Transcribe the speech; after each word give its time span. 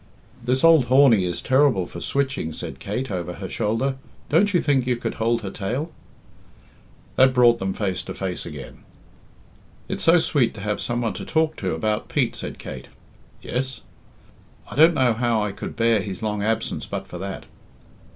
"This 0.43 0.63
old 0.63 0.85
Horney 0.85 1.25
is 1.25 1.43
terrible 1.43 1.85
for 1.85 2.01
switching," 2.01 2.53
said 2.53 2.79
Kate, 2.79 3.11
over 3.11 3.33
her 3.33 3.47
shoulder. 3.47 3.97
"Don't 4.29 4.51
you 4.51 4.59
think 4.59 4.87
you 4.87 4.95
could 4.95 5.13
hold 5.21 5.43
her 5.43 5.51
tail?" 5.51 5.91
That 7.17 7.35
brought 7.35 7.59
them 7.59 7.71
face 7.75 8.01
to 8.05 8.15
face 8.15 8.43
again. 8.43 8.77
"It's 9.87 10.01
so 10.01 10.17
sweet 10.17 10.55
to 10.55 10.61
have 10.61 10.81
some 10.81 11.01
one 11.01 11.13
to 11.13 11.23
talk 11.23 11.55
to 11.57 11.75
about 11.75 12.09
Pete," 12.09 12.35
said 12.35 12.57
Kate. 12.57 12.87
"Yes?" 13.43 13.81
"I 14.71 14.75
don't 14.75 14.95
know 14.95 15.13
how 15.13 15.43
I 15.43 15.51
could 15.51 15.75
bear 15.75 15.99
his 16.01 16.23
long 16.23 16.41
absence 16.41 16.87
but 16.87 17.05
for 17.07 17.19
that." 17.19 17.45